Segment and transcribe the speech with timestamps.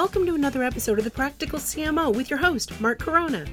[0.00, 3.48] Welcome to another episode of The Practical CMO with your host, Mark Coronna.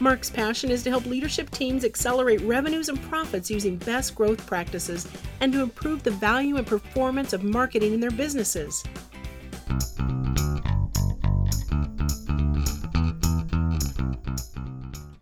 [0.00, 5.06] Mark's passion is to help leadership teams accelerate revenues and profits using best growth practices
[5.40, 8.82] and to improve the value and performance of marketing in their businesses.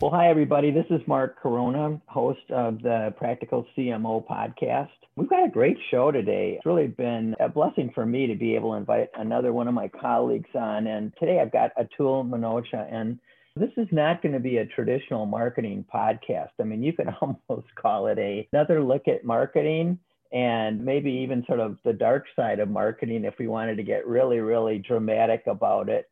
[0.00, 0.70] Well, hi, everybody.
[0.70, 4.88] This is Mark Coronna, host of the Practical CMO podcast.
[5.14, 6.54] We've got a great show today.
[6.56, 9.74] It's really been a blessing for me to be able to invite another one of
[9.74, 10.86] my colleagues on.
[10.86, 12.90] And today I've got Atul Minocha.
[12.90, 13.18] And
[13.54, 16.52] this is not going to be a traditional marketing podcast.
[16.58, 19.98] I mean, you could almost call it a, another look at marketing
[20.32, 24.06] and maybe even sort of the dark side of marketing if we wanted to get
[24.06, 26.06] really, really dramatic about it.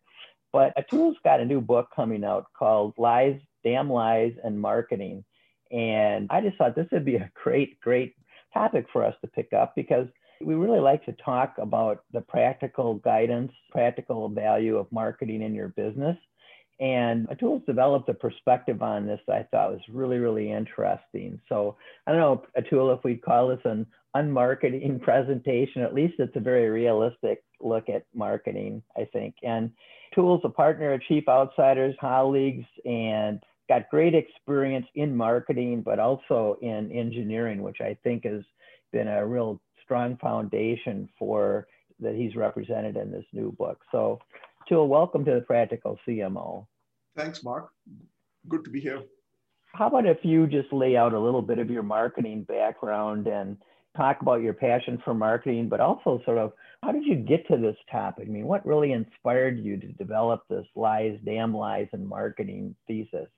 [0.52, 5.24] But Atul's got a new book coming out called Lies, Damn Lies, and Marketing.
[5.70, 8.14] And I just thought this would be a great, great
[8.52, 10.06] topic for us to pick up because
[10.40, 15.68] we really like to talk about the practical guidance, practical value of marketing in your
[15.68, 16.16] business.
[16.80, 21.38] And Atul's developed a perspective on this I thought was really, really interesting.
[21.48, 26.36] So I don't know, Atul, if we'd call this an unmarketing presentation, at least it's
[26.36, 29.34] a very realistic look at marketing, I think.
[29.42, 29.70] And
[30.16, 36.58] Atul's a partner at Chief Outsiders Colleagues and got great experience in marketing, but also
[36.60, 38.42] in engineering, which I think has
[38.92, 41.68] been a real strong foundation for
[42.00, 43.78] that he's represented in this new book.
[43.92, 44.18] So,
[44.68, 46.66] Atul, welcome to the Practical CMO.
[47.16, 47.70] Thanks, Mark.
[48.48, 49.04] Good to be here.
[49.72, 53.56] How about if you just lay out a little bit of your marketing background and
[53.96, 57.56] talk about your passion for marketing, but also sort of how did you get to
[57.56, 58.24] this topic?
[58.26, 63.28] I mean, what really inspired you to develop this lies, damn lies, and marketing thesis?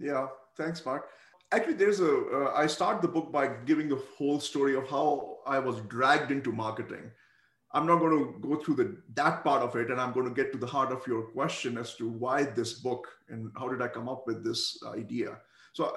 [0.00, 1.08] Yeah, thanks, Mark.
[1.50, 2.26] Actually, there's a.
[2.26, 6.30] Uh, I start the book by giving the whole story of how I was dragged
[6.30, 7.10] into marketing.
[7.72, 10.34] I'm not going to go through the that part of it, and I'm going to
[10.34, 13.82] get to the heart of your question as to why this book and how did
[13.82, 15.38] I come up with this idea.
[15.72, 15.94] So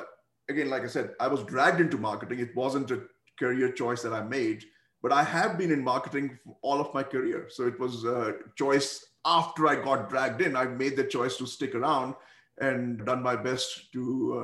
[0.49, 2.39] again, like I said, I was dragged into marketing.
[2.39, 3.03] It wasn't a
[3.39, 4.63] career choice that I made,
[5.01, 7.47] but I have been in marketing all of my career.
[7.49, 10.55] So it was a choice after I got dragged in.
[10.55, 12.15] I made the choice to stick around
[12.59, 14.01] and done my best to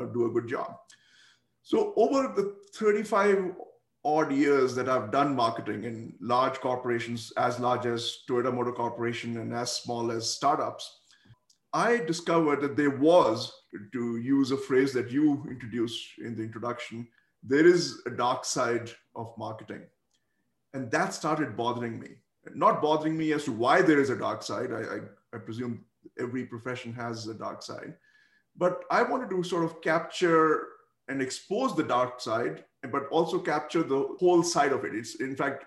[0.10, 0.76] uh, do a good job.
[1.62, 3.54] So over the 35
[4.06, 9.38] odd years that I've done marketing in large corporations, as large as Toyota Motor Corporation
[9.38, 11.02] and as small as startups,
[11.74, 13.52] I discovered that there was,
[13.92, 17.08] to use a phrase that you introduced in the introduction,
[17.44, 19.84] there is a dark side of marketing.
[20.74, 22.10] And that started bothering me.
[22.56, 24.72] Not bothering me as to why there is a dark side.
[24.72, 25.00] I, I,
[25.36, 25.84] I presume
[26.20, 27.94] every profession has a dark side.
[28.56, 30.68] But I wanted to sort of capture
[31.08, 34.96] and expose the dark side, but also capture the whole side of it.
[34.96, 35.66] It's in fact,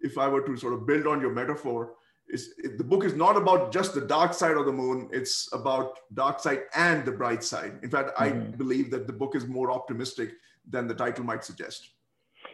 [0.00, 1.94] if I were to sort of build on your metaphor,
[2.28, 5.08] is the book is not about just the dark side of the moon.
[5.12, 7.78] It's about dark side and the bright side.
[7.82, 8.52] In fact, mm-hmm.
[8.52, 10.32] I believe that the book is more optimistic
[10.68, 11.90] than the title might suggest.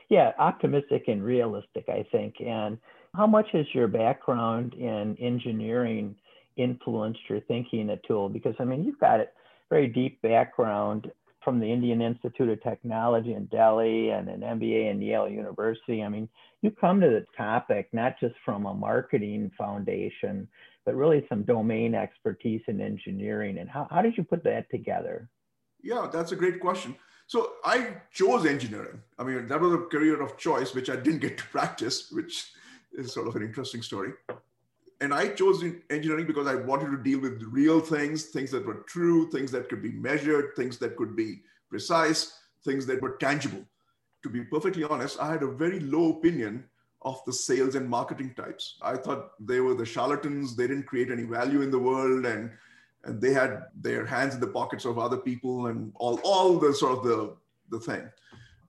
[0.09, 2.37] Yeah, optimistic and realistic, I think.
[2.41, 2.79] And
[3.15, 6.17] how much has your background in engineering
[6.59, 8.33] influenced your thinking Atul?
[8.33, 9.29] Because I mean, you've got a
[9.71, 11.11] very deep background
[11.45, 16.03] from the Indian Institute of Technology in Delhi and an MBA in Yale University.
[16.03, 16.29] I mean,
[16.61, 20.49] you come to the topic not just from a marketing foundation,
[20.85, 23.59] but really some domain expertise in engineering.
[23.59, 25.29] And how, how did you put that together?
[25.83, 26.97] Yeah, that's a great question.
[27.29, 29.03] So I chose engineering.
[29.19, 32.53] I mean, that was a career of choice, which I didn't get to practice, which
[32.93, 34.13] is sort of an interesting story.
[35.01, 38.85] And I chose engineering because I wanted to deal with real things, things that were
[38.89, 43.65] true, things that could be measured, things that could be precise, things that were tangible.
[44.25, 46.65] To be perfectly honest, I had a very low opinion
[47.03, 48.77] of the sales and marketing types.
[48.83, 52.51] I thought they were the charlatans, they didn't create any value in the world, and
[53.05, 56.75] and they had their hands in the pockets of other people and all, all the
[56.75, 57.37] sort of the,
[57.71, 58.09] the thing.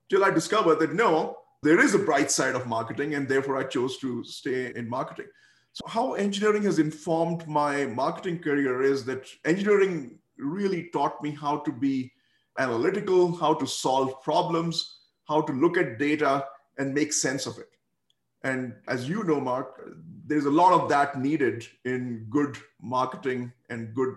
[0.09, 3.63] Till I discovered that no, there is a bright side of marketing, and therefore I
[3.63, 5.27] chose to stay in marketing.
[5.79, 11.59] So, how engineering has informed my marketing career is that engineering really taught me how
[11.59, 12.11] to be
[12.57, 14.99] analytical, how to solve problems,
[15.29, 16.45] how to look at data
[16.77, 17.69] and make sense of it.
[18.43, 19.89] And as you know, Mark,
[20.25, 24.15] there's a lot of that needed in good marketing and good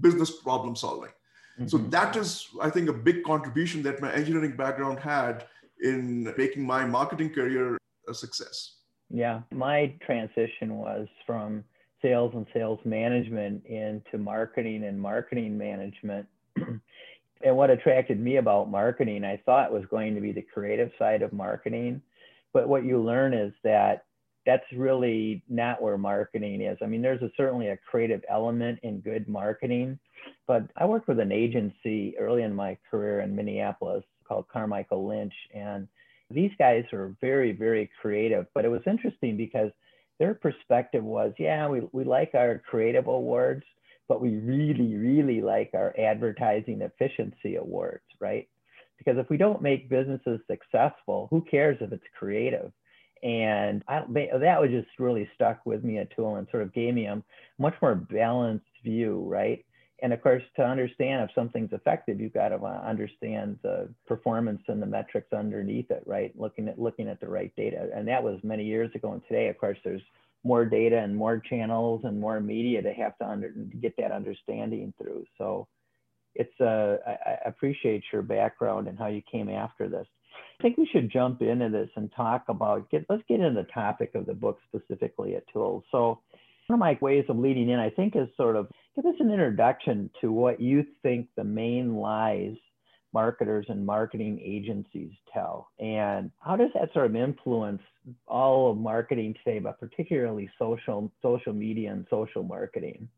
[0.00, 1.10] business problem solving.
[1.58, 1.68] Mm-hmm.
[1.68, 5.46] So that is, I think, a big contribution that my engineering background had
[5.82, 8.76] in making my marketing career a success.
[9.10, 11.64] Yeah, my transition was from
[12.02, 16.26] sales and sales management into marketing and marketing management.
[16.56, 21.22] and what attracted me about marketing, I thought was going to be the creative side
[21.22, 22.02] of marketing.
[22.52, 24.04] But what you learn is that
[24.46, 26.78] that's really not where marketing is.
[26.82, 29.98] I mean, there's a, certainly a creative element in good marketing,
[30.46, 35.34] but I worked with an agency early in my career in Minneapolis called Carmichael Lynch,
[35.54, 35.88] and
[36.30, 38.46] these guys are very, very creative.
[38.54, 39.70] But it was interesting because
[40.18, 43.64] their perspective was, yeah, we, we like our creative awards,
[44.08, 48.48] but we really, really like our advertising efficiency awards, right?
[48.98, 52.72] Because if we don't make businesses successful, who cares if it's creative?
[53.22, 57.06] And I, that was just really stuck with me Atul and sort of gave me
[57.06, 57.22] a
[57.58, 59.64] much more balanced view, right?
[60.04, 64.82] And of course, to understand if something's effective, you've got to understand the performance and
[64.82, 66.30] the metrics underneath it, right?
[66.38, 67.88] Looking at looking at the right data.
[67.94, 69.14] And that was many years ago.
[69.14, 70.02] And today, of course, there's
[70.44, 74.12] more data and more channels and more media to have to, under, to get that
[74.12, 75.24] understanding through.
[75.38, 75.68] So
[76.34, 80.06] it's uh, I, I appreciate your background and how you came after this.
[80.60, 83.68] I think we should jump into this and talk about get let's get into the
[83.72, 85.84] topic of the book specifically Atul's.
[85.90, 86.20] So
[86.66, 89.30] one of my ways of leading in, I think, is sort of give us an
[89.30, 92.56] introduction to what you think the main lies
[93.12, 97.80] marketers and marketing agencies tell, and how does that sort of influence
[98.26, 103.08] all of marketing today, but particularly social social media and social marketing.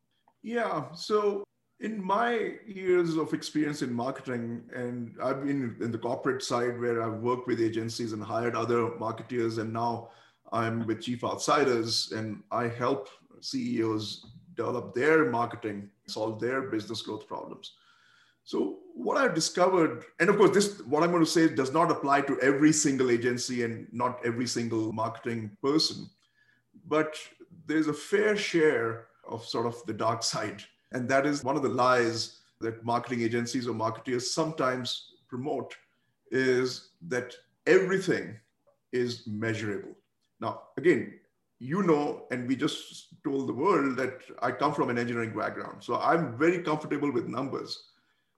[0.42, 0.84] Yeah.
[0.94, 1.44] So
[1.80, 7.02] in my years of experience in marketing, and I've been in the corporate side where
[7.02, 10.10] I've worked with agencies and hired other marketeers, and now
[10.52, 13.08] I'm with Chief Outsiders, and I help
[13.40, 17.72] CEOs develop their marketing, solve their business growth problems.
[18.44, 21.90] So what I've discovered, and of course, this what I'm going to say does not
[21.90, 26.08] apply to every single agency and not every single marketing person,
[26.86, 27.16] but
[27.66, 30.62] there's a fair share of sort of the dark side.
[30.92, 35.76] And that is one of the lies that marketing agencies or marketeers sometimes promote
[36.30, 37.34] is that
[37.66, 38.38] everything
[38.92, 39.94] is measurable.
[40.40, 41.14] Now, again,
[41.58, 45.82] you know, and we just told the world that I come from an engineering background.
[45.82, 47.90] So I'm very comfortable with numbers.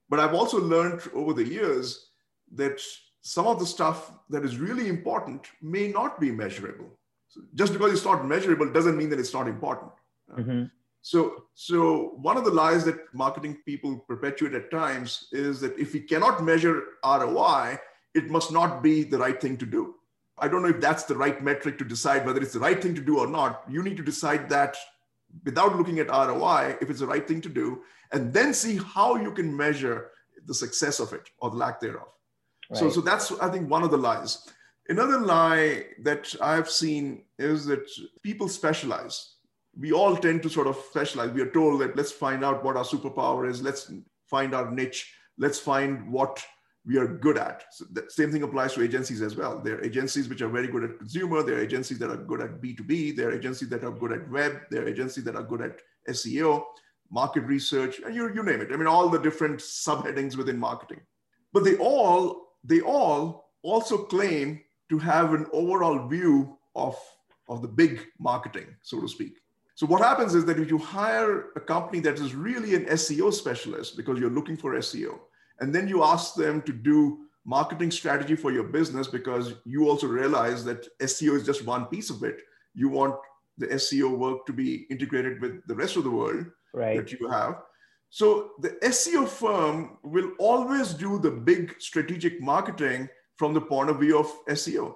[0.09, 2.11] But I've also learned over the years
[2.55, 2.81] that
[3.21, 6.87] some of the stuff that is really important may not be measurable.
[7.29, 9.93] So just because it's not measurable doesn't mean that it's not important.
[10.37, 10.65] Mm-hmm.
[11.03, 15.93] So, so one of the lies that marketing people perpetuate at times is that if
[15.93, 17.79] we cannot measure ROI,
[18.15, 19.95] it must not be the right thing to do.
[20.41, 22.95] I don't know if that's the right metric to decide whether it's the right thing
[22.95, 23.65] to do or not.
[23.69, 24.77] You need to decide that
[25.45, 27.83] without looking at ROI, if it's the right thing to do,
[28.13, 30.11] and then see how you can measure
[30.47, 32.09] the success of it or the lack thereof.
[32.71, 32.79] Right.
[32.79, 34.47] So, so that's, I think, one of the lies.
[34.89, 37.87] Another lie that I've seen is that
[38.23, 39.35] people specialize.
[39.79, 41.31] We all tend to sort of specialize.
[41.31, 43.93] We are told that let's find out what our superpower is, let's
[44.27, 46.43] find our niche, let's find what
[46.89, 47.65] we are good at.
[47.71, 49.61] So the same thing applies to agencies as well.
[49.61, 51.43] There are agencies which are very good at consumer.
[51.43, 53.15] There are agencies that are good at B2B.
[53.15, 54.63] There are agencies that are good at web.
[54.71, 56.65] There are agencies that are good at SEO,
[57.11, 58.73] market research, and you, you name it.
[58.73, 61.01] I mean, all the different subheadings within marketing.
[61.53, 66.97] But they all, they all also claim to have an overall view of,
[67.51, 69.35] of the big marketing, so to speak.
[69.75, 73.33] So what happens is that if you hire a company that is really an SEO
[73.33, 75.19] specialist because you're looking for SEO,
[75.61, 80.07] and then you ask them to do marketing strategy for your business because you also
[80.07, 82.41] realize that SEO is just one piece of it.
[82.75, 83.17] You want
[83.57, 86.97] the SEO work to be integrated with the rest of the world right.
[86.97, 87.63] that you have.
[88.11, 94.01] So the SEO firm will always do the big strategic marketing from the point of
[94.01, 94.95] view of SEO.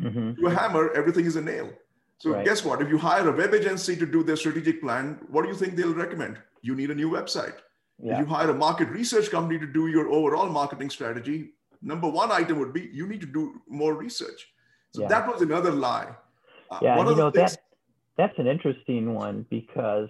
[0.00, 0.32] Mm-hmm.
[0.38, 1.70] You hammer, everything is a nail.
[2.18, 2.44] So right.
[2.44, 2.80] guess what?
[2.80, 5.76] If you hire a web agency to do their strategic plan, what do you think
[5.76, 6.38] they'll recommend?
[6.62, 7.54] You need a new website.
[8.02, 8.20] Yeah.
[8.20, 12.58] You hire a market research company to do your overall marketing strategy, number one item
[12.58, 14.48] would be you need to do more research.
[14.92, 15.08] So yeah.
[15.08, 16.08] that was another lie.
[16.70, 17.60] Uh, yeah, you know things- that
[18.16, 20.08] that's an interesting one because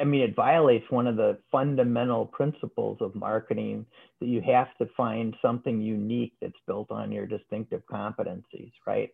[0.00, 3.84] I mean it violates one of the fundamental principles of marketing
[4.20, 9.10] that you have to find something unique that's built on your distinctive competencies, right?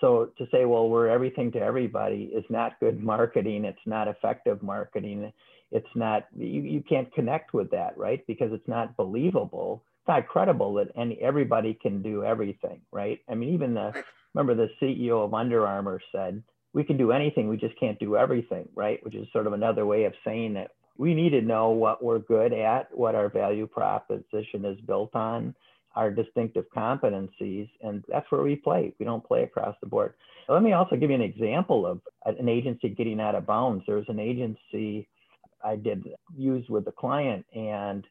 [0.00, 3.64] So to say, well, we're everything to everybody is not good marketing.
[3.64, 5.32] It's not effective marketing.
[5.70, 8.26] It's not you, you can't connect with that right?
[8.26, 13.20] Because it's not believable it's not credible that any everybody can do everything right?
[13.28, 13.92] I mean even the
[14.34, 18.16] remember the ceo of under armour said we can do anything we just can't do
[18.16, 19.04] everything right?
[19.04, 22.18] Which is sort of another way of saying that we need to know what we're
[22.18, 25.54] good at what our value proposition is built on
[25.98, 30.14] our distinctive competencies and that's where we play we don't play across the board
[30.48, 34.08] let me also give you an example of an agency getting out of bounds there's
[34.08, 35.06] an agency
[35.64, 37.44] I did use with a client.
[37.54, 38.04] And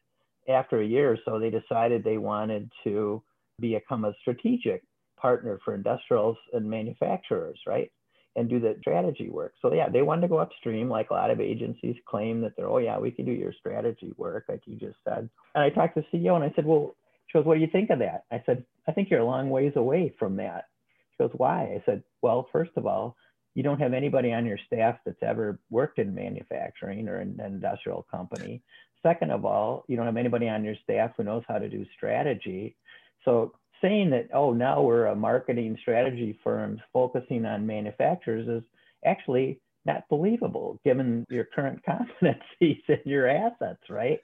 [0.48, 3.22] after a year or so, they decided they wanted to
[3.60, 4.82] become a strategic
[5.20, 7.90] partner for industrials and manufacturers, right?
[8.36, 9.54] and do the strategy work.
[9.60, 12.68] So yeah, they wanted to go upstream, like a lot of agencies claim that they're,
[12.68, 15.28] oh yeah, we can do your strategy work, like you just said.
[15.56, 16.94] And I talked to the CEO and I said, well,
[17.28, 18.24] she goes, what do you think of that?
[18.32, 20.64] I said, I think you're a long ways away from that.
[21.12, 21.62] She goes, why?
[21.62, 23.16] I said, well, first of all,
[23.54, 27.46] you don't have anybody on your staff that's ever worked in manufacturing or in an
[27.46, 28.62] industrial company.
[29.02, 31.84] Second of all, you don't have anybody on your staff who knows how to do
[31.96, 32.76] strategy.
[33.24, 38.68] So saying that, oh, now we're a marketing strategy firm focusing on manufacturers is
[39.04, 44.20] actually not believable given your current competencies and your assets, right?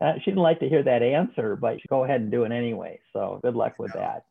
[0.00, 3.00] Uh, she didn't like to hear that answer, but go ahead and do it anyway.
[3.12, 4.26] So good luck with that.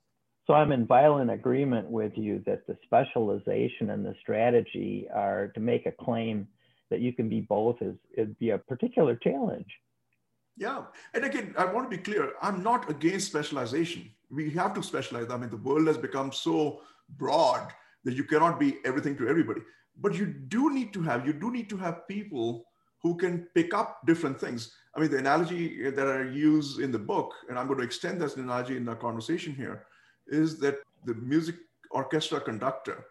[0.46, 5.60] So I'm in violent agreement with you that the specialization and the strategy are to
[5.62, 6.48] make a claim
[6.90, 9.68] that you can be both is it'd be a particular challenge.
[10.58, 10.84] Yeah.
[11.14, 14.12] And again, I want to be clear, I'm not against specialization.
[14.30, 15.28] We have to specialize.
[15.30, 16.82] I mean, the world has become so
[17.18, 17.72] broad
[18.04, 19.62] that you cannot be everything to everybody.
[20.00, 22.66] But you do need to have, you do need to have people
[23.04, 24.74] who can pick up different things.
[24.96, 28.22] I mean, the analogy that I use in the book, and I'm going to extend
[28.22, 29.86] this analogy in our conversation here,
[30.28, 31.56] is that the music
[31.92, 33.06] orchestra conductor,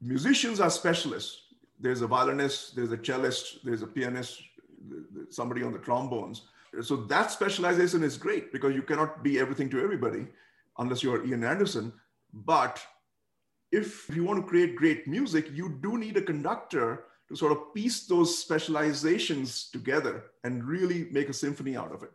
[0.00, 1.40] musicians are specialists.
[1.80, 4.42] There's a violinist, there's a cellist, there's a pianist,
[5.30, 6.42] somebody on the trombones
[6.80, 10.26] so that specialization is great because you cannot be everything to everybody
[10.78, 11.92] unless you're Ian Anderson.
[12.32, 12.82] But
[13.70, 17.74] if you want to create great music, you do need a conductor to sort of
[17.74, 22.12] piece those specializations together and really make a symphony out of it.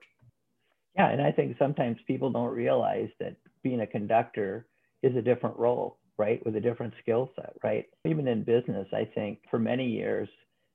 [0.96, 4.68] Yeah, and I think sometimes people don't realize that being a conductor
[5.04, 6.44] is a different role, right?
[6.46, 7.86] With a different skill set, right?
[8.06, 10.30] Even in business, I think for many years,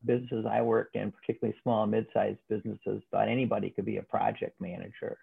[0.04, 4.60] businesses I worked in, particularly small and mid-sized businesses, thought anybody could be a project
[4.60, 5.18] manager,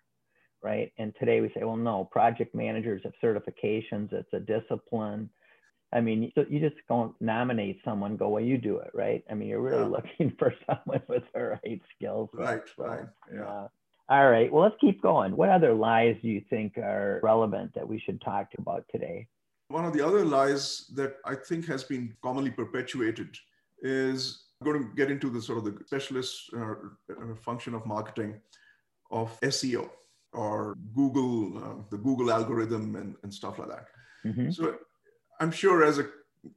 [0.64, 0.92] right?
[0.98, 4.14] And today we say, well, no, project managers have certifications.
[4.14, 5.30] It's a discipline.
[5.92, 9.24] I mean, you just don't nominate someone, go, well, you do it, right?
[9.30, 9.88] I mean, you're really yeah.
[9.88, 12.30] looking for someone with the right skills.
[12.34, 13.44] Right, so, right, yeah.
[13.44, 13.68] Uh,
[14.10, 15.36] all right, well, let's keep going.
[15.36, 19.28] What other lies do you think are relevant that we should talk about today?
[19.68, 23.36] One of the other lies that I think has been commonly perpetuated
[23.82, 27.86] is I'm going to get into the sort of the specialist uh, uh, function of
[27.86, 28.42] marketing
[29.12, 29.90] of SEO
[30.34, 33.86] or Google, uh, the Google algorithm and, and stuff like that.
[34.26, 34.52] Mm-hmm.
[34.52, 34.76] So
[35.40, 36.08] I'm sure as a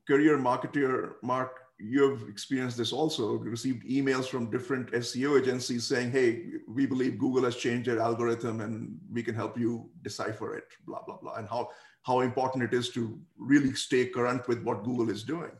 [0.06, 6.12] career marketer, Mark, you have experienced this also, received emails from different SEO agencies saying,
[6.12, 10.64] hey, we believe Google has changed their algorithm and we can help you decipher it,
[10.86, 11.70] blah, blah, blah, and how,
[12.02, 15.50] how important it is to really stay current with what Google is doing.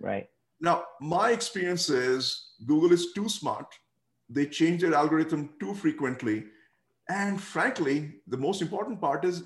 [0.00, 0.28] Right.
[0.60, 3.66] Now, my experience is Google is too smart.
[4.28, 6.44] They change their algorithm too frequently.
[7.08, 9.42] And frankly, the most important part is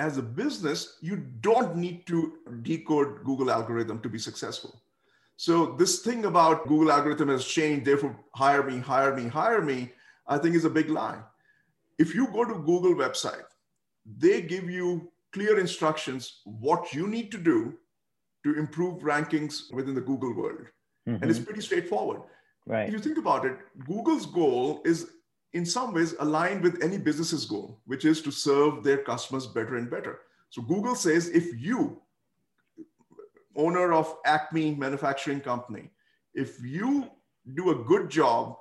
[0.00, 4.82] as a business, you don't need to decode Google algorithm to be successful.
[5.36, 9.92] So this thing about Google algorithm has changed, therefore hire me, hire me, hire me,
[10.26, 11.20] I think is a big lie.
[11.98, 13.48] If you go to Google website,
[14.24, 17.74] they give you clear instructions what you need to do
[18.44, 20.66] to improve rankings within the Google world.
[21.06, 21.22] Mm-hmm.
[21.22, 22.22] And it's pretty straightforward.
[22.66, 22.88] Right.
[22.88, 25.10] If you think about it, Google's goal is
[25.52, 29.76] in some ways aligned with any business's goal, which is to serve their customers better
[29.76, 30.20] and better.
[30.50, 32.00] So Google says if you,
[33.56, 35.90] owner of Acme Manufacturing Company,
[36.34, 37.10] if you
[37.54, 38.56] do a good job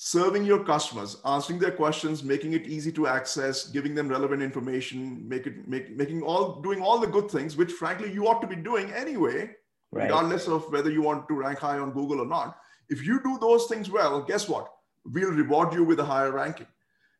[0.00, 5.26] serving your customers, answering their questions, making it easy to access, giving them relevant information,
[5.28, 8.46] make it make, making all doing all the good things, which frankly you ought to
[8.46, 9.50] be doing anyway,
[9.90, 10.04] right.
[10.04, 12.58] regardless of whether you want to rank high on Google or not.
[12.88, 14.72] If you do those things well, guess what?
[15.12, 16.66] We'll reward you with a higher ranking.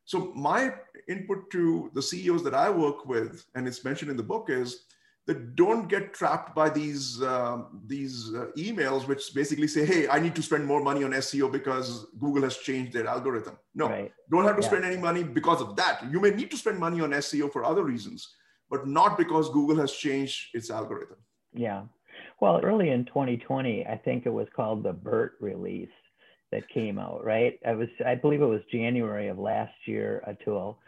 [0.05, 0.75] So my
[1.09, 4.85] input to the CEOs that I work with, and it's mentioned in the book, is
[5.29, 10.19] that don't get trapped by these uh, these uh, emails which basically say hey i
[10.19, 14.11] need to spend more money on seo because google has changed their algorithm no right.
[14.33, 14.71] don't have to yeah.
[14.71, 17.63] spend any money because of that you may need to spend money on seo for
[17.65, 18.35] other reasons
[18.71, 21.19] but not because google has changed its algorithm
[21.53, 21.83] yeah
[22.41, 25.97] well early in 2020 i think it was called the bert release
[26.53, 30.35] that came out right i was i believe it was january of last year a
[30.45, 30.79] tool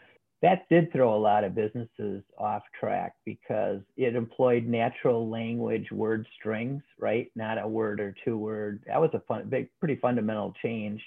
[0.41, 6.25] that did throw a lot of businesses off track because it employed natural language word
[6.39, 7.31] strings, right?
[7.35, 8.83] Not a word or two word.
[8.87, 11.01] That was a fun, big, pretty fundamental change.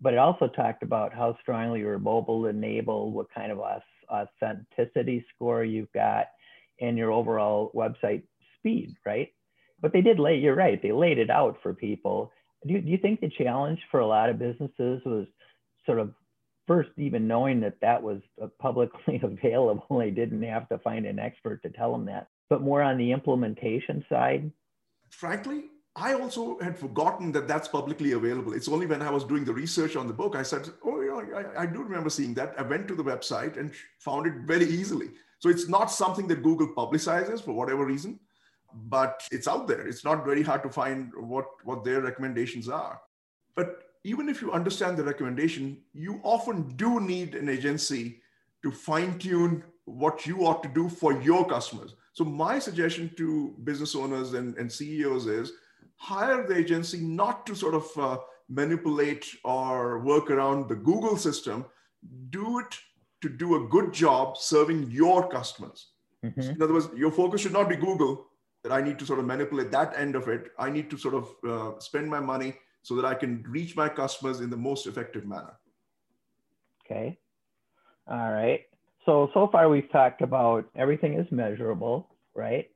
[0.00, 3.60] But it also talked about how strongly you're mobile enabled, what kind of
[4.10, 6.26] authenticity score you've got,
[6.80, 8.22] and your overall website
[8.58, 9.28] speed, right?
[9.80, 12.32] But they did lay, you're right, they laid it out for people.
[12.66, 15.26] Do you, do you think the challenge for a lot of businesses was
[15.86, 16.12] sort of
[16.66, 21.18] first even knowing that that was uh, publicly available they didn't have to find an
[21.18, 24.50] expert to tell them that but more on the implementation side
[25.10, 25.64] frankly,
[25.96, 28.52] I also had forgotten that that's publicly available.
[28.52, 31.38] It's only when I was doing the research on the book, I said, oh, yeah,
[31.56, 32.54] I, I do remember seeing that.
[32.56, 35.08] I went to the website and found it very easily.
[35.40, 38.20] So it's not something that Google publicizes for whatever reason,
[38.74, 39.86] but it's out there.
[39.86, 43.00] It's not very hard to find what, what their recommendations are.
[43.54, 48.20] But even if you understand the recommendation, you often do need an agency
[48.62, 51.94] to fine tune what you ought to do for your customers.
[52.12, 55.52] So, my suggestion to business owners and, and CEOs is
[55.96, 61.64] hire the agency not to sort of uh, manipulate or work around the Google system,
[62.30, 62.78] do it
[63.20, 65.88] to do a good job serving your customers.
[66.24, 66.40] Mm-hmm.
[66.40, 68.26] In other words, your focus should not be Google,
[68.62, 70.50] that I need to sort of manipulate that end of it.
[70.58, 73.88] I need to sort of uh, spend my money so that I can reach my
[73.88, 75.54] customers in the most effective manner.
[76.84, 77.18] Okay.
[78.08, 78.62] All right.
[79.04, 82.68] So, so far we've talked about everything is measurable, right?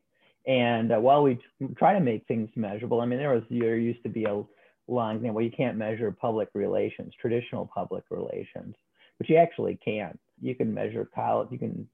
[0.47, 1.39] And uh, while we
[1.77, 4.43] try to make things measurable, I mean, there was, there used to be a
[4.89, 8.75] long thing, well, you can't measure public relations, traditional public relations,
[9.19, 10.19] but you actually can.
[10.41, 11.89] You can measure column, you can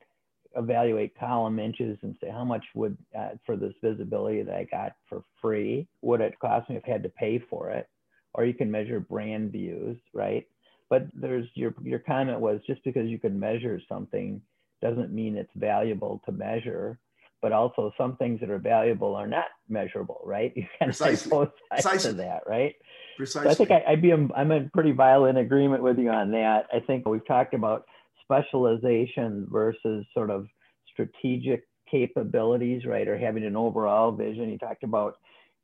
[0.57, 4.93] evaluate column inches and say how much would uh, for this visibility that I got
[5.09, 7.89] for free would it cost me if I had to pay for it
[8.35, 10.47] or you can measure brand views, right?
[10.91, 14.41] But there's your your comment was just because you can measure something
[14.81, 16.99] doesn't mean it's valuable to measure.
[17.41, 20.53] But also some things that are valuable are not measurable, right?
[20.57, 20.99] You of
[21.31, 22.11] both sides Precisely.
[22.11, 22.75] of that, right?
[23.17, 23.49] Precisely.
[23.49, 26.67] So I think I, would be I'm in pretty violent agreement with you on that.
[26.73, 27.87] I think we've talked about
[28.29, 30.47] specialization versus sort of
[30.93, 33.09] strategic capabilities, right?
[33.09, 34.51] Or having an overall vision.
[34.51, 35.17] You talked about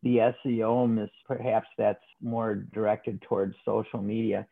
[0.03, 4.47] the SEO is perhaps that's more directed towards social media.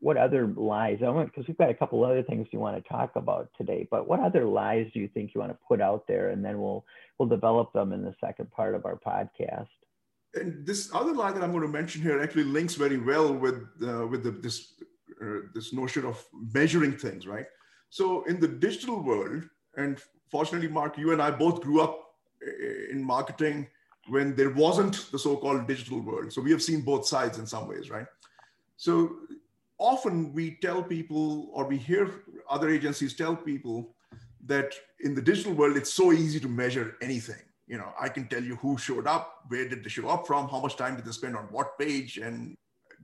[0.00, 0.98] What other lies?
[1.04, 3.86] I want because we've got a couple other things we want to talk about today.
[3.90, 6.60] But what other lies do you think you want to put out there, and then
[6.60, 6.84] we'll
[7.18, 9.68] we'll develop them in the second part of our podcast.
[10.34, 13.62] And this other lie that I'm going to mention here actually links very well with
[13.82, 14.72] uh, with the, this
[15.54, 17.46] this notion of measuring things, right?
[17.90, 19.44] So in the digital world,
[19.76, 21.98] and fortunately, Mark, you and I both grew up
[22.46, 23.68] uh, in marketing
[24.08, 26.32] when there wasn't the so-called digital world.
[26.32, 28.06] So we have seen both sides in some ways, right?
[28.76, 29.16] So
[29.78, 32.10] often we tell people or we hear
[32.48, 33.94] other agencies tell people
[34.46, 37.42] that in the digital world, it's so easy to measure anything.
[37.66, 40.48] You know, I can tell you who showed up, where did they show up from,
[40.48, 42.56] how much time did they spend on what page, and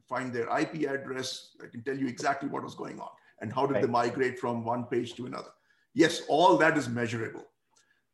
[0.08, 1.56] find their IP address.
[1.62, 3.82] I can tell you exactly what was going on and how did right.
[3.82, 5.50] they migrate from one page to another.
[5.94, 7.46] Yes, all that is measurable.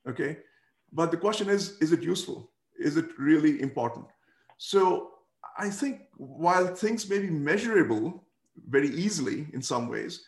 [0.08, 0.38] Okay.
[0.92, 2.52] But the question is, is it useful?
[2.82, 4.06] is it really important?
[4.58, 5.10] So
[5.58, 8.24] I think while things may be measurable
[8.68, 10.24] very easily in some ways,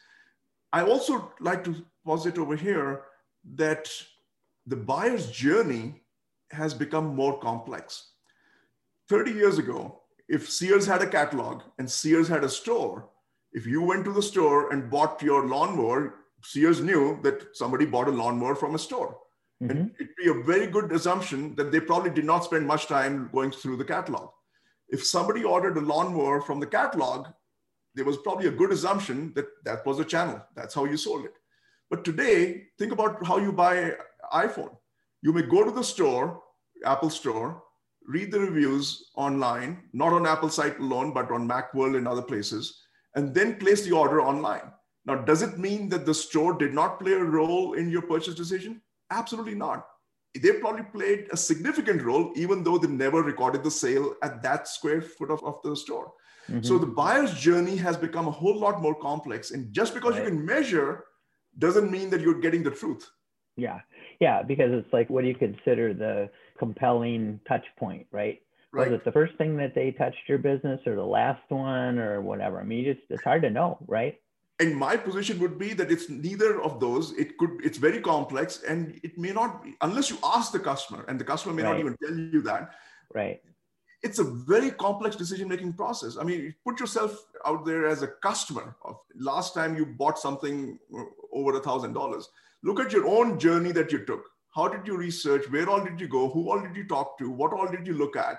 [0.72, 3.02] I also like to posit over here
[3.56, 3.90] that
[4.66, 6.02] the buyer's journey
[6.50, 8.10] has become more complex.
[9.08, 13.08] 30 years ago, if Sears had a catalog and Sears had a store,
[13.52, 18.08] if you went to the store and bought your lawnmower, Sears knew that somebody bought
[18.08, 19.18] a lawnmower from a store.
[19.62, 19.70] Mm-hmm.
[19.70, 23.30] And it'd be a very good assumption that they probably did not spend much time
[23.32, 24.30] going through the catalog.
[24.88, 27.28] If somebody ordered a lawnmower from the catalog,
[27.94, 30.42] there was probably a good assumption that that was a channel.
[30.56, 31.34] That's how you sold it.
[31.88, 33.94] But today, think about how you buy
[34.32, 34.76] iPhone.
[35.22, 36.42] You may go to the store,
[36.84, 37.62] Apple store,
[38.06, 42.82] read the reviews online, not on Apple site alone, but on Macworld and other places,
[43.14, 44.72] and then place the order online.
[45.06, 48.34] Now, does it mean that the store did not play a role in your purchase
[48.34, 48.80] decision?
[49.10, 49.86] Absolutely not.
[50.34, 54.66] They probably played a significant role, even though they never recorded the sale at that
[54.66, 56.12] square foot of, of the store.
[56.50, 56.62] Mm-hmm.
[56.62, 59.52] So the buyer's journey has become a whole lot more complex.
[59.52, 60.24] And just because right.
[60.24, 61.04] you can measure
[61.58, 63.08] doesn't mean that you're getting the truth.
[63.56, 63.80] Yeah.
[64.20, 64.42] Yeah.
[64.42, 68.40] Because it's like, what do you consider the compelling touch point, right?
[68.72, 68.90] Right.
[68.90, 72.20] Was it the first thing that they touched your business or the last one or
[72.20, 72.60] whatever?
[72.60, 74.18] I mean, just, it's hard to know, right?
[74.60, 78.62] and my position would be that it's neither of those it could it's very complex
[78.68, 81.70] and it may not be unless you ask the customer and the customer may right.
[81.72, 82.74] not even tell you that
[83.14, 83.40] right
[84.02, 88.08] it's a very complex decision making process i mean put yourself out there as a
[88.28, 90.78] customer of last time you bought something
[91.32, 92.28] over a thousand dollars
[92.62, 95.50] look at your own journey that you took how did you research?
[95.50, 96.28] Where all did you go?
[96.30, 97.30] Who all did you talk to?
[97.30, 98.38] What all did you look at?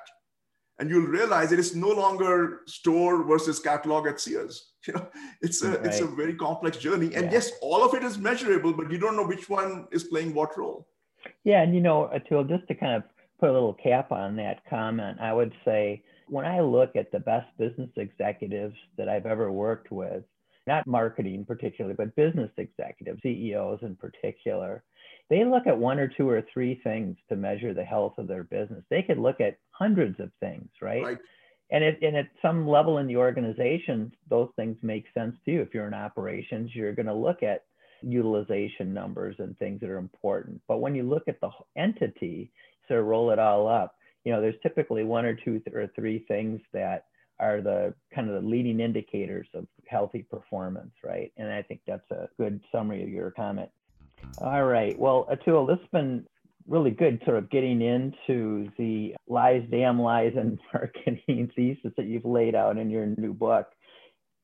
[0.79, 4.71] And you'll realize it is no longer store versus catalog at sears.
[4.87, 5.07] You know
[5.41, 5.85] it's a right.
[5.87, 7.07] it's a very complex journey.
[7.15, 7.37] And yeah.
[7.37, 10.55] yes all of it is measurable but you don't know which one is playing what
[10.55, 10.87] role.
[11.43, 13.03] Yeah and you know atul just to kind of
[13.39, 17.19] put a little cap on that comment i would say when i look at the
[17.19, 20.23] best business executives that i've ever worked with
[20.67, 24.83] not marketing particularly but business executives ceos in particular
[25.29, 28.43] they look at one or two or three things to measure the health of their
[28.43, 28.83] business.
[28.89, 31.03] They could look at hundreds of things, right?
[31.03, 31.17] right.
[31.71, 35.61] And, it, and at some level in the organization, those things make sense to you.
[35.61, 37.63] If you're in operations, you're going to look at
[38.03, 40.61] utilization numbers and things that are important.
[40.67, 42.51] But when you look at the entity,
[42.87, 46.25] sort of roll it all up, you know, there's typically one or two or three
[46.27, 47.05] things that
[47.39, 51.31] are the kind of the leading indicators of healthy performance, right?
[51.37, 53.69] And I think that's a good summary of your comment.
[54.39, 54.97] All right.
[54.97, 56.25] Well, Atul, this has been
[56.67, 62.25] really good sort of getting into the lies, damn lies, and marketing thesis that you've
[62.25, 63.67] laid out in your new book.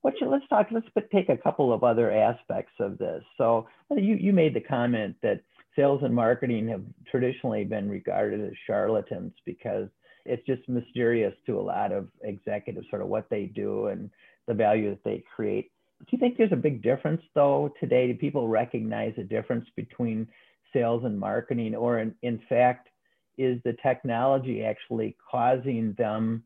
[0.01, 3.23] What you, let's talk, let's take a couple of other aspects of this.
[3.37, 5.41] So uh, you, you made the comment that
[5.75, 9.87] sales and marketing have traditionally been regarded as charlatans because
[10.25, 14.09] it's just mysterious to a lot of executives, sort of what they do and
[14.47, 15.71] the value that they create.
[16.01, 18.07] Do you think there's a big difference though today?
[18.07, 20.27] Do people recognize a difference between
[20.73, 22.89] sales and marketing, or in, in fact,
[23.37, 26.43] is the technology actually causing them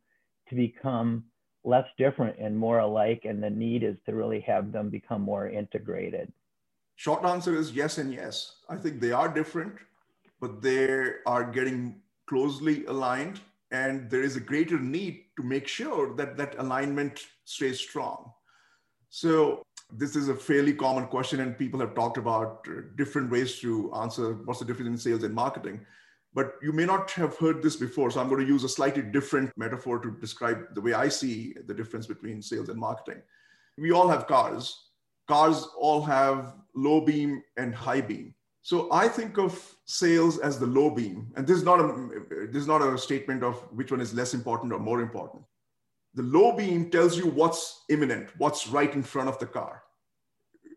[0.49, 1.23] to become
[1.63, 3.23] less different and more alike?
[3.25, 6.31] And the need is to really have them become more integrated.
[6.95, 8.57] Short answer is yes and yes.
[8.69, 9.75] I think they are different,
[10.39, 10.87] but they
[11.25, 13.39] are getting closely aligned
[13.71, 18.31] and there is a greater need to make sure that that alignment stays strong.
[19.09, 23.59] So this is a fairly common question and people have talked about uh, different ways
[23.59, 25.85] to answer what's the difference in sales and marketing.
[26.33, 28.11] But you may not have heard this before.
[28.11, 31.55] So I'm going to use a slightly different metaphor to describe the way I see
[31.65, 33.21] the difference between sales and marketing.
[33.77, 34.89] We all have cars.
[35.27, 38.35] Cars all have low beam and high beam.
[38.65, 42.63] So I think of sales as the low beam, and this is not a this
[42.63, 45.43] is not a statement of which one is less important or more important.
[46.15, 49.83] The low beam tells you what's imminent, what's right in front of the car,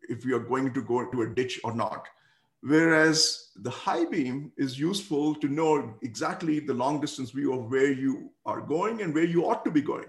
[0.08, 2.08] if you are going to go into a ditch or not.
[2.60, 7.92] Whereas the high beam is useful to know exactly the long distance view of where
[7.92, 10.06] you are going and where you ought to be going.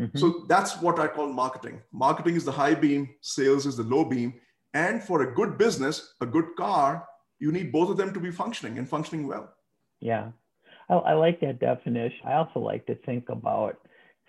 [0.00, 0.16] Mm-hmm.
[0.16, 1.82] So that's what I call marketing.
[1.92, 4.32] Marketing is the high beam, sales is the low beam.
[4.72, 7.06] And for a good business, a good car,
[7.38, 9.52] you need both of them to be functioning and functioning well.
[10.00, 10.30] Yeah,
[10.88, 12.20] I, I like that definition.
[12.24, 13.76] I also like to think about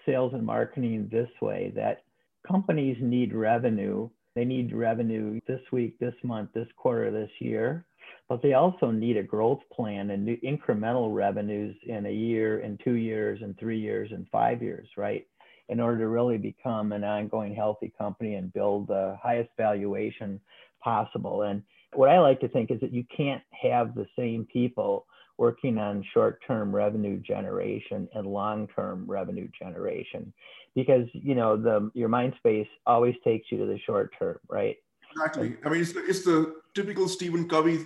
[0.06, 2.04] sales and marketing this way that
[2.48, 4.10] companies need revenue.
[4.36, 7.86] They need revenue this week, this month, this quarter, this year,
[8.30, 12.78] but they also need a growth plan and new incremental revenues in a year, in
[12.84, 15.28] two years, in three years, in five years, right?
[15.70, 20.40] In order to really become an ongoing healthy company and build the highest valuation
[20.82, 21.44] possible.
[21.44, 21.62] And
[21.94, 25.06] what I like to think is that you can't have the same people
[25.42, 30.32] working on short-term revenue generation and long-term revenue generation
[30.76, 34.78] because you know the your mind space always takes you to the short term right
[35.10, 36.40] exactly i mean it's the, it's the
[36.76, 37.78] typical stephen covey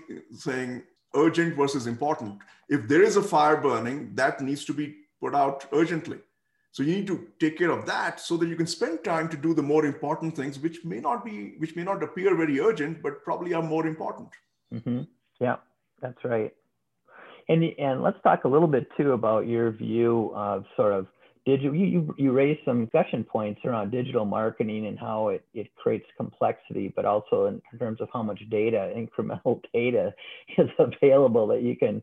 [0.46, 0.84] saying
[1.24, 2.38] urgent versus important
[2.68, 4.88] if there is a fire burning that needs to be
[5.22, 6.20] put out urgently
[6.76, 9.38] so you need to take care of that so that you can spend time to
[9.38, 13.02] do the more important things, which may not be, which may not appear very urgent,
[13.02, 14.28] but probably are more important.
[14.74, 15.04] Mm-hmm.
[15.40, 15.56] Yeah,
[16.02, 16.54] that's right.
[17.48, 21.08] And and let's talk a little bit too about your view of sort of
[21.46, 21.76] digital.
[21.76, 26.06] You you, you raised some discussion points around digital marketing and how it, it creates
[26.18, 30.14] complexity, but also in terms of how much data, incremental data,
[30.58, 32.02] is available that you can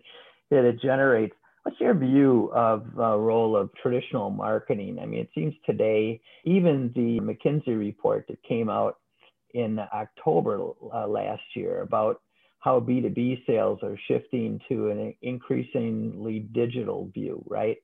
[0.51, 1.35] that it generates.
[1.65, 4.99] What's your view of the role of traditional marketing?
[5.01, 8.99] I mean, it seems today, even the McKinsey report that came out
[9.55, 12.21] in October uh, last year about
[12.63, 17.77] how B2B sales are shifting to an increasingly digital view, right?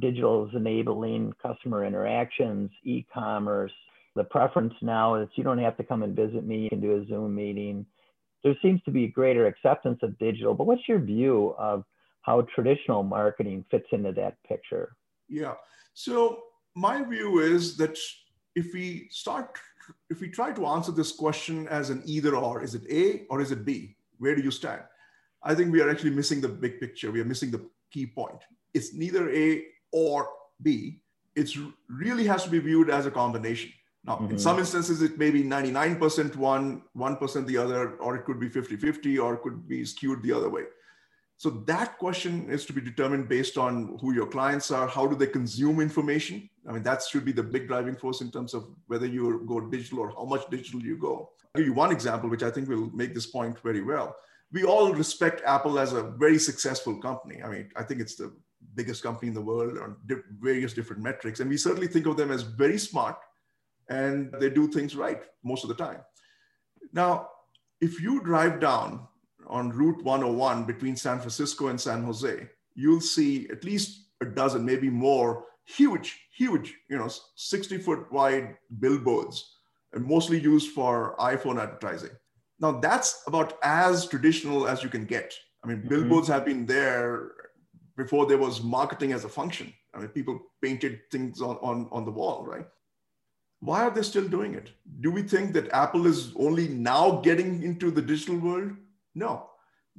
[0.00, 3.72] Digital is enabling customer interactions, e commerce.
[4.14, 7.00] The preference now is you don't have to come and visit me, you can do
[7.00, 7.86] a Zoom meeting.
[8.44, 11.84] There seems to be a greater acceptance of digital, but what's your view of
[12.26, 14.96] how traditional marketing fits into that picture.
[15.28, 15.54] Yeah.
[15.94, 16.42] So
[16.74, 17.96] my view is that
[18.56, 19.58] if we start,
[20.10, 23.40] if we try to answer this question as an either or, is it A or
[23.40, 23.95] is it B?
[24.18, 24.82] Where do you stand?
[25.42, 27.10] I think we are actually missing the big picture.
[27.10, 28.42] We are missing the key point.
[28.74, 30.28] It's neither A or
[30.62, 31.00] B.
[31.34, 31.50] It
[31.88, 33.72] really has to be viewed as a combination.
[34.04, 34.32] Now, mm-hmm.
[34.32, 38.48] in some instances, it may be 99% one, 1% the other, or it could be
[38.48, 40.62] 50 50, or it could be skewed the other way.
[41.38, 45.14] So that question is to be determined based on who your clients are, how do
[45.14, 46.48] they consume information?
[46.66, 49.60] I mean, that should be the big driving force in terms of whether you go
[49.60, 51.30] digital or how much digital you go.
[51.54, 54.16] I'll give you one example, which I think will make this point very well.
[54.50, 57.42] We all respect Apple as a very successful company.
[57.42, 58.34] I mean, I think it's the
[58.74, 59.96] biggest company in the world on
[60.40, 61.40] various different metrics.
[61.40, 63.16] And we certainly think of them as very smart
[63.90, 66.00] and they do things right most of the time.
[66.92, 67.28] Now,
[67.80, 69.06] if you drive down
[69.48, 74.64] on Route 101 between San Francisco and San Jose, you'll see at least a dozen,
[74.64, 79.56] maybe more, huge, huge, you know, 60 foot wide billboards,
[79.92, 82.10] and mostly used for iPhone advertising.
[82.60, 85.34] Now that's about as traditional as you can get.
[85.64, 85.88] I mean, mm-hmm.
[85.88, 87.32] billboards have been there
[87.96, 89.72] before there was marketing as a function.
[89.94, 92.66] I mean, people painted things on, on, on the wall, right?
[93.60, 94.70] Why are they still doing it?
[95.00, 98.72] Do we think that Apple is only now getting into the digital world?
[99.16, 99.48] No,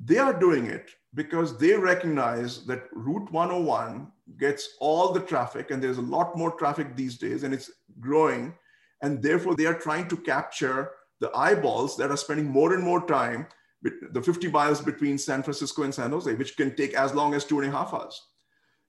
[0.01, 5.81] they are doing it because they recognize that Route 101 gets all the traffic, and
[5.81, 8.53] there's a lot more traffic these days, and it's growing.
[9.01, 13.05] And therefore, they are trying to capture the eyeballs that are spending more and more
[13.07, 13.47] time
[13.81, 17.45] the 50 miles between San Francisco and San Jose, which can take as long as
[17.45, 18.21] two and a half hours.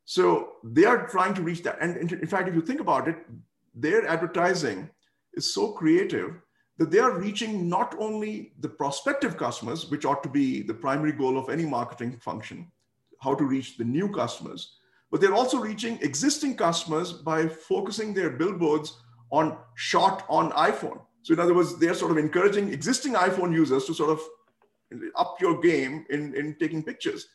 [0.04, 1.78] So they are trying to reach that.
[1.80, 3.16] And in fact, if you think about it,
[3.74, 4.90] their advertising
[5.34, 6.40] is so creative
[6.78, 11.12] that they are reaching not only the prospective customers, which ought to be the primary
[11.12, 12.70] goal of any marketing function,
[13.20, 14.76] how to reach the new customers,
[15.10, 18.98] but they're also reaching existing customers by focusing their billboards
[19.30, 21.00] on shot on iPhone.
[21.22, 24.20] So in other words, they're sort of encouraging existing iPhone users to sort of
[25.16, 27.26] up your game in, in taking pictures,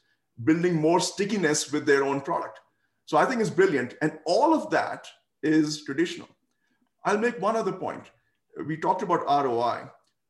[0.44, 2.60] building more stickiness with their own product.
[3.06, 3.96] So I think it's brilliant.
[4.02, 5.08] And all of that
[5.44, 6.30] is traditional.
[7.06, 8.10] I'll make one other point.
[8.66, 9.90] We talked about ROI.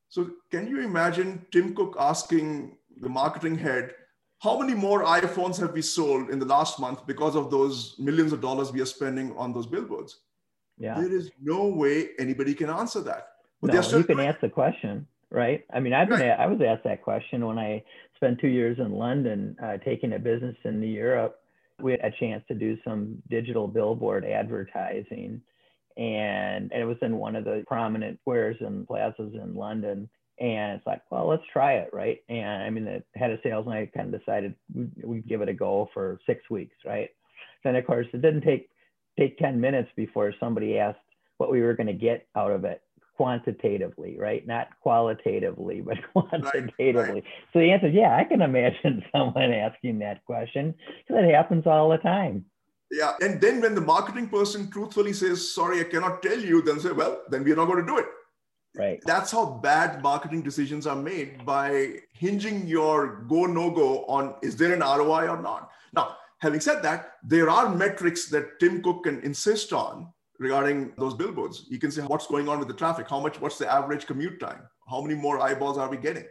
[0.10, 3.96] So can you imagine Tim Cook asking the marketing head,
[4.40, 8.34] how many more iPhones have we sold in the last month because of those millions
[8.34, 10.20] of dollars we are spending on those billboards?
[10.78, 11.00] Yeah.
[11.00, 13.28] There is no way anybody can answer that.
[13.62, 15.66] But no, you can ask the question right?
[15.74, 16.40] I mean, I've been right.
[16.40, 17.84] I was asked that question when I
[18.16, 21.40] spent two years in London uh, taking a business into Europe.
[21.82, 25.42] We had a chance to do some digital billboard advertising,
[25.98, 30.10] and, it was in one of the prominent squares and plazas in London.
[30.40, 32.20] And it's like, well, let's try it, right?
[32.28, 34.56] And I mean, the head of sales and I kind of decided
[35.04, 37.10] we'd give it a go for six weeks, right?
[37.64, 38.70] Then of course, it didn't take
[39.18, 40.98] take 10 minutes before somebody asked
[41.38, 42.82] what we were going to get out of it
[43.16, 44.46] quantitatively, right?
[44.46, 46.74] Not qualitatively, but quantitatively.
[46.96, 47.24] Right, right.
[47.54, 50.74] So the answer is yeah, I can imagine someone asking that question
[51.08, 52.46] because it happens all the time.
[52.94, 53.14] Yeah.
[53.22, 56.92] And then when the marketing person truthfully says, sorry, I cannot tell you, then say,
[56.92, 58.06] well, then we're not going to do it.
[58.76, 59.00] Right.
[59.06, 64.56] That's how bad marketing decisions are made by hinging your go no go on is
[64.56, 65.72] there an ROI or not.
[65.94, 71.14] Now, having said that, there are metrics that Tim Cook can insist on regarding those
[71.14, 71.66] billboards.
[71.70, 74.40] You can say what's going on with the traffic, how much, what's the average commute
[74.40, 76.26] time, how many more eyeballs are we getting?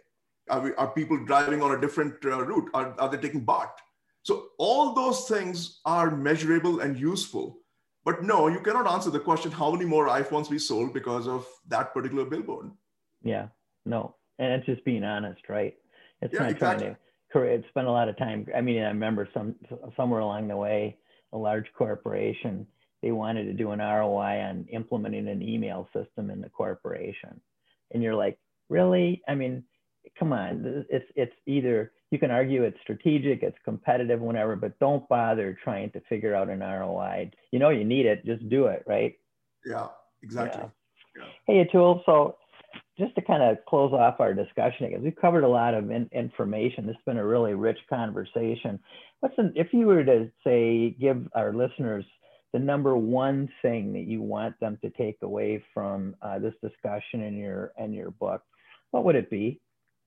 [0.50, 2.68] Are, we, are people driving on a different uh, route?
[2.74, 3.70] Are, are they taking BART?
[4.22, 7.58] So all those things are measurable and useful.
[8.04, 11.46] But no, you cannot answer the question how many more iPhones we sold because of
[11.68, 12.70] that particular billboard.
[13.22, 13.48] Yeah,
[13.84, 14.16] no.
[14.38, 15.74] And it's just being honest, right?
[16.20, 16.96] It's yeah, not exactly.
[17.30, 18.46] trying to spend a lot of time.
[18.56, 19.54] I mean, I remember some
[19.96, 20.98] somewhere along the way,
[21.32, 22.66] a large corporation
[23.02, 27.40] they wanted to do an ROI on implementing an email system in the corporation.
[27.90, 29.22] And you're like, really?
[29.28, 29.64] I mean,
[30.18, 35.08] come on, it's, it's either, you can argue it's strategic, it's competitive, whatever, but don't
[35.08, 37.30] bother trying to figure out an ROI.
[37.50, 39.14] You know, you need it, just do it, right?
[39.64, 39.88] Yeah,
[40.22, 40.62] exactly.
[40.62, 40.68] Yeah.
[41.16, 41.28] Yeah.
[41.46, 42.36] Hey, Atul, so
[42.98, 46.08] just to kind of close off our discussion, because we've covered a lot of in
[46.12, 46.86] information.
[46.86, 48.78] This has been a really rich conversation.
[49.20, 52.04] What's an, if you were to say, give our listeners
[52.52, 57.22] the number one thing that you want them to take away from uh, this discussion
[57.22, 58.42] in your in your book,
[58.90, 59.60] what would it be?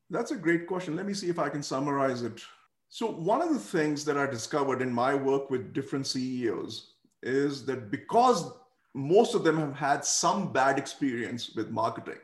[0.10, 0.96] That's a great question.
[0.96, 2.42] Let me see if I can summarize it.
[2.90, 7.66] So one of the things that I discovered in my work with different CEOs is
[7.66, 8.52] that because
[8.94, 12.20] most of them have had some bad experience with marketing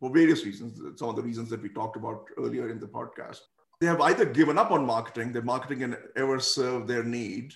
[0.00, 3.40] for various reasons, some of the reasons that we talked about earlier in the podcast,
[3.80, 7.54] they have either given up on marketing, their marketing can ever serve their need,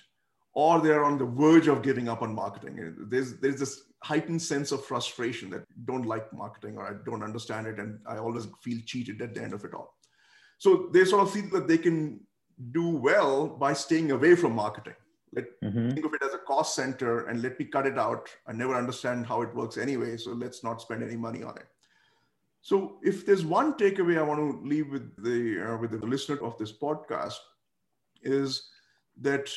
[0.53, 2.95] or they're on the verge of giving up on marketing.
[3.09, 7.65] There's there's this heightened sense of frustration that don't like marketing or I don't understand
[7.65, 9.95] it and I always feel cheated at the end of it all.
[10.59, 12.19] So they sort of feel that they can
[12.71, 14.93] do well by staying away from marketing.
[15.33, 15.89] Let mm-hmm.
[15.91, 18.29] think of it as a cost center and let me cut it out.
[18.47, 21.67] I never understand how it works anyway, so let's not spend any money on it.
[22.61, 26.39] So if there's one takeaway I want to leave with the uh, with the listener
[26.43, 27.39] of this podcast
[28.21, 28.69] is
[29.21, 29.49] that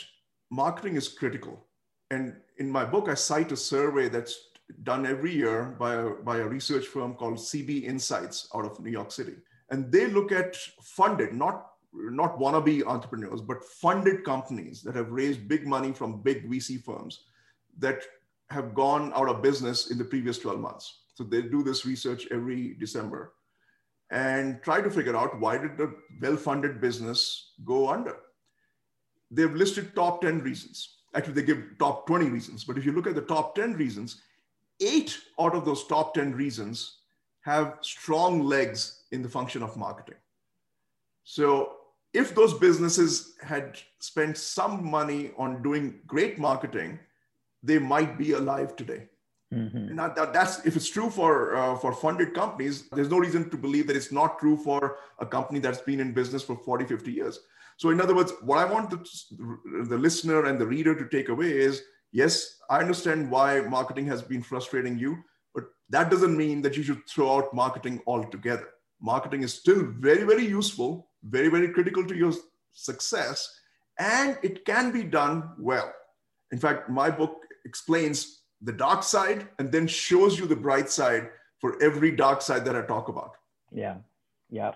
[0.51, 1.67] marketing is critical.
[2.11, 4.51] And in my book, I cite a survey that's
[4.83, 8.91] done every year by a, by a research firm called CB Insights out of New
[8.91, 9.35] York City.
[9.71, 15.49] And they look at funded, not, not wannabe entrepreneurs, but funded companies that have raised
[15.49, 17.25] big money from big VC firms
[17.79, 18.03] that
[18.51, 21.03] have gone out of business in the previous 12 months.
[21.15, 23.33] So they do this research every December.
[24.11, 28.17] and try to figure out why did the well-funded business go under.
[29.31, 30.98] They've listed top 10 reasons.
[31.15, 32.65] Actually, they give top 20 reasons.
[32.65, 34.21] But if you look at the top 10 reasons,
[34.81, 36.99] eight out of those top 10 reasons
[37.43, 40.17] have strong legs in the function of marketing.
[41.25, 41.77] So
[42.13, 46.99] if those businesses had spent some money on doing great marketing,
[47.63, 49.09] they might be alive today.
[49.53, 49.95] Mm-hmm.
[49.95, 53.57] Now that, that's if it's true for uh, for funded companies, there's no reason to
[53.57, 57.11] believe that it's not true for a company that's been in business for 40, 50
[57.11, 57.41] years.
[57.79, 58.99] So in other words, what I want the,
[59.89, 64.21] the listener and the reader to take away is, yes, I understand why marketing has
[64.21, 65.17] been frustrating you,
[65.55, 68.69] but that doesn't mean that you should throw out marketing altogether.
[69.01, 72.33] Marketing is still very, very useful, very, very critical to your
[72.73, 73.49] success,
[74.01, 75.93] and it can be done well.
[76.51, 81.29] In fact, my book explains the dark side and then shows you the bright side
[81.61, 83.37] for every dark side that I talk about.
[83.71, 83.99] Yeah.
[84.51, 84.73] Yeah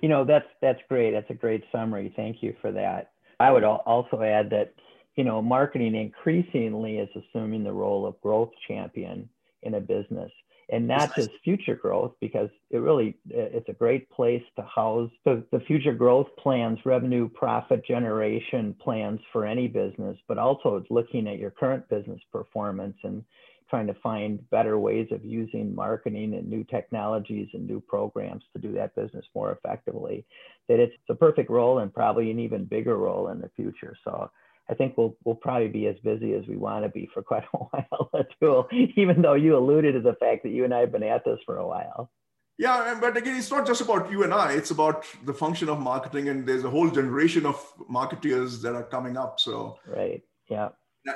[0.00, 1.12] you know that's that's great.
[1.12, 2.12] That's a great summary.
[2.16, 3.12] Thank you for that.
[3.38, 4.74] I would also add that
[5.16, 9.28] you know marketing increasingly is assuming the role of growth champion
[9.62, 10.30] in a business.
[10.72, 15.42] And not just future growth because it really it's a great place to house the,
[15.50, 21.26] the future growth plans revenue profit generation plans for any business but also it's looking
[21.26, 23.24] at your current business performance and
[23.70, 28.60] trying to find better ways of using marketing and new technologies and new programs to
[28.60, 30.26] do that business more effectively,
[30.68, 33.96] that it's a perfect role and probably an even bigger role in the future.
[34.04, 34.30] So
[34.68, 37.44] I think we'll we'll probably be as busy as we want to be for quite
[37.54, 38.64] a while too,
[38.96, 41.38] even though you alluded to the fact that you and I have been at this
[41.46, 42.10] for a while.
[42.58, 44.52] Yeah, but again, it's not just about you and I.
[44.52, 47.56] It's about the function of marketing, and there's a whole generation of
[47.90, 49.40] marketeers that are coming up.
[49.40, 50.68] So right, yeah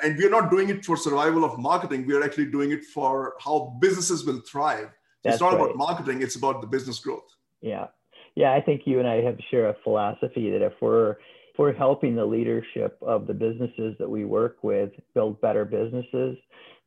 [0.03, 2.07] and we're not doing it for survival of marketing.
[2.07, 4.90] We are actually doing it for how businesses will thrive.
[5.25, 5.62] It's not right.
[5.62, 7.29] about marketing it's about the business growth.
[7.61, 7.87] Yeah.
[8.35, 11.73] Yeah i think you and i have share a philosophy that if we're if we're
[11.73, 16.37] helping the leadership of the businesses that we work with build better businesses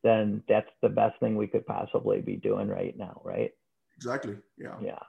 [0.04, 3.52] then that's the best thing we could possibly be doing right now right?
[3.96, 4.76] Exactly yeah.
[4.82, 5.00] Yeah.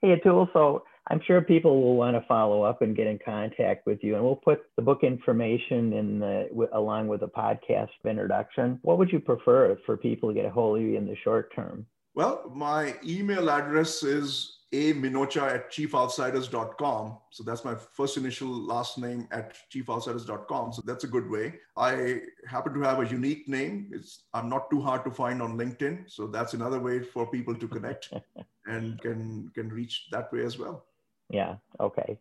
[0.00, 3.86] Hey atul so I'm sure people will want to follow up and get in contact
[3.86, 7.90] with you, and we'll put the book information in the w- along with the podcast
[8.04, 8.78] introduction.
[8.82, 11.54] What would you prefer for people to get a hold of you in the short
[11.54, 11.86] term?
[12.14, 17.18] Well, my email address is a minocha at chiefoutsiders.com.
[17.30, 20.72] So that's my first initial last name at chiefoutsiders.com.
[20.72, 21.54] So that's a good way.
[21.76, 23.90] I happen to have a unique name.
[23.92, 26.10] It's I'm not too hard to find on LinkedIn.
[26.10, 28.12] So that's another way for people to connect
[28.66, 30.86] and can can reach that way as well.
[31.32, 31.56] Yeah.
[31.80, 32.18] Okay.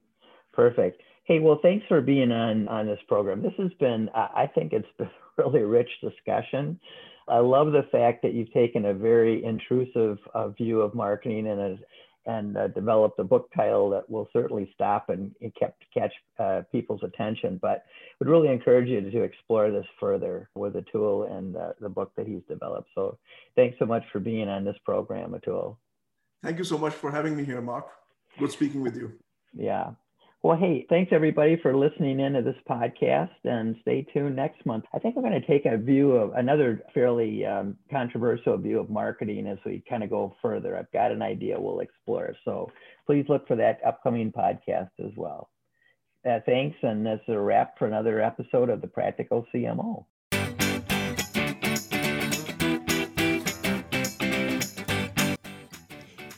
[0.53, 1.01] Perfect.
[1.25, 3.43] Hey, well, thanks for being on on this program.
[3.43, 6.79] This has been, I think, it's been a really rich discussion.
[7.27, 11.59] I love the fact that you've taken a very intrusive uh, view of marketing and
[11.61, 11.77] a,
[12.25, 17.01] and uh, developed a book title that will certainly stop and, kept catch uh, people's
[17.03, 17.59] attention.
[17.61, 17.85] But
[18.19, 22.11] would really encourage you to, to explore this further with Atul and uh, the book
[22.17, 22.89] that he's developed.
[22.95, 23.17] So
[23.55, 25.77] thanks so much for being on this program, Atul.
[26.43, 27.87] Thank you so much for having me here, Mark.
[28.39, 29.13] Good speaking with you.
[29.53, 29.91] Yeah.
[30.43, 34.85] Well, hey, thanks everybody for listening in to this podcast and stay tuned next month.
[34.91, 38.89] I think we're going to take a view of another fairly um, controversial view of
[38.89, 40.75] marketing as we kind of go further.
[40.75, 42.33] I've got an idea we'll explore.
[42.43, 42.71] So
[43.05, 45.51] please look for that upcoming podcast as well.
[46.27, 46.77] Uh, thanks.
[46.81, 50.05] And that's a wrap for another episode of the Practical CMO.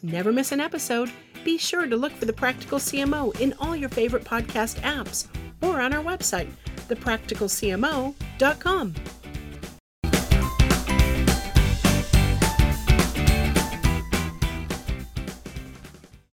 [0.03, 1.11] Never miss an episode
[1.43, 5.27] be sure to look for the Practical CMO in all your favorite podcast apps
[5.61, 6.49] or on our website,
[6.87, 8.93] thepracticalcmo.com.